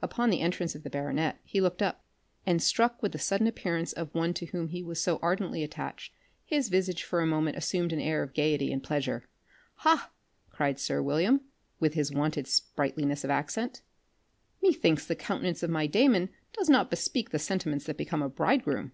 Upon 0.00 0.30
the 0.30 0.42
entrance 0.42 0.76
of 0.76 0.84
the 0.84 0.90
baronet 0.90 1.40
he 1.42 1.60
looked 1.60 1.82
up, 1.82 2.04
and 2.46 2.62
struck 2.62 3.02
with 3.02 3.10
the 3.10 3.18
sudden 3.18 3.48
appearance 3.48 3.92
of 3.92 4.14
one 4.14 4.32
to 4.34 4.46
whom 4.46 4.68
he 4.68 4.80
was 4.80 5.02
so 5.02 5.18
ardently 5.20 5.64
attached, 5.64 6.14
his 6.44 6.68
visage 6.68 7.02
for 7.02 7.20
a 7.20 7.26
moment 7.26 7.56
assumed 7.56 7.92
an 7.92 7.98
air 7.98 8.22
of 8.22 8.32
gaiety 8.32 8.72
and 8.72 8.84
pleasure. 8.84 9.24
"Ha," 9.78 10.12
cried 10.50 10.78
sir 10.78 11.02
William, 11.02 11.40
with 11.80 11.94
his 11.94 12.12
wonted 12.12 12.46
spriteliness 12.46 13.24
of 13.24 13.30
accent, 13.30 13.82
"methinks 14.62 15.04
the 15.04 15.16
countenance 15.16 15.64
of 15.64 15.70
my 15.70 15.88
Damon 15.88 16.28
does 16.52 16.70
not 16.70 16.88
bespeak 16.88 17.30
the 17.30 17.40
sentiments 17.40 17.86
that 17.86 17.96
become 17.98 18.22
a 18.22 18.28
bridegroom." 18.28 18.92